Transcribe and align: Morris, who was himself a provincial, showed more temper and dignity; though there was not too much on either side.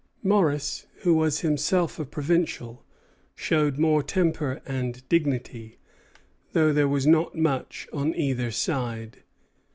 Morris, 0.23 0.87
who 1.03 1.13
was 1.13 1.41
himself 1.41 1.99
a 1.99 2.05
provincial, 2.05 2.83
showed 3.35 3.77
more 3.77 4.01
temper 4.01 4.59
and 4.65 5.07
dignity; 5.09 5.77
though 6.53 6.73
there 6.73 6.89
was 6.89 7.05
not 7.05 7.33
too 7.33 7.39
much 7.39 7.87
on 7.93 8.15
either 8.15 8.49
side. 8.49 9.21